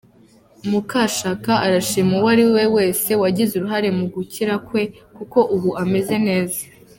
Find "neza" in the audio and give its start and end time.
6.27-6.61